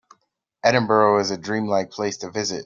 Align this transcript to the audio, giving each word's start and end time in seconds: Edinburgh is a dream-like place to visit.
Edinburgh 0.63 1.19
is 1.19 1.29
a 1.29 1.37
dream-like 1.37 1.91
place 1.91 2.17
to 2.17 2.31
visit. 2.31 2.59